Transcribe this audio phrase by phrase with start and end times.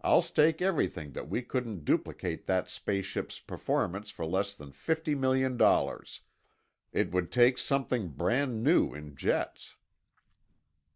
[0.00, 5.14] I'll stake everything that we couldn't duplicate that space ship's performance for less than fifty
[5.14, 6.22] million dollars.
[6.90, 9.76] It would take something brand new in jets."